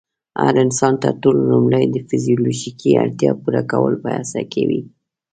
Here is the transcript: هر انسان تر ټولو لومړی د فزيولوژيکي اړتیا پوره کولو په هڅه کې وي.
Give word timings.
هر 0.41 0.53
انسان 0.65 0.93
تر 1.03 1.13
ټولو 1.21 1.41
لومړی 1.51 1.83
د 1.89 1.97
فزيولوژيکي 2.09 2.91
اړتیا 3.03 3.31
پوره 3.41 3.61
کولو 3.71 3.97
په 4.03 4.09
هڅه 4.17 4.41
کې 4.51 4.63
وي. 4.69 4.81